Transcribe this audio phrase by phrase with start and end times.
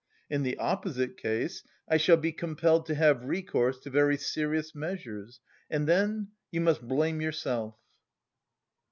[0.31, 5.39] In the opposite case I shall be compelled to have recourse to very serious measures
[5.69, 6.29] and then...
[6.49, 7.75] you must blame yourself."